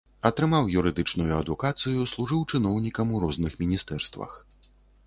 Атрымаў 0.27 0.69
юрыдычную 0.81 1.27
адукацыю, 1.43 2.09
служыў 2.13 2.41
чыноўнікам 2.51 3.07
у 3.17 3.25
розных 3.27 3.51
міністэрствах. 3.65 4.31